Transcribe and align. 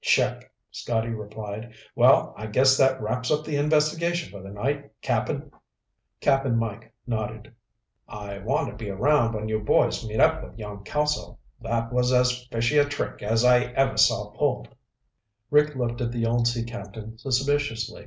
"Check," 0.00 0.52
Scotty 0.70 1.08
replied. 1.08 1.74
"Well, 1.96 2.32
I 2.36 2.46
guess 2.46 2.76
that 2.76 3.02
wraps 3.02 3.32
up 3.32 3.44
the 3.44 3.56
investigation 3.56 4.30
for 4.30 4.40
the 4.40 4.52
night, 4.54 4.92
Cap'n." 5.02 5.50
Cap'n 6.20 6.56
Mike 6.56 6.94
nodded. 7.04 7.52
"I 8.08 8.38
want 8.38 8.68
to 8.70 8.76
be 8.76 8.90
around 8.90 9.34
when 9.34 9.48
you 9.48 9.58
boys 9.58 10.06
meet 10.06 10.20
up 10.20 10.44
with 10.44 10.56
young 10.56 10.84
Kelso. 10.84 11.40
That 11.60 11.92
was 11.92 12.12
as 12.12 12.46
fishy 12.46 12.78
a 12.78 12.84
trick 12.84 13.24
as 13.24 13.44
I 13.44 13.58
ever 13.72 13.96
saw 13.96 14.30
pulled." 14.30 14.68
Rick 15.50 15.74
looked 15.74 16.00
at 16.00 16.12
the 16.12 16.26
old 16.26 16.46
sea 16.46 16.62
captain 16.62 17.18
suspiciously. 17.18 18.06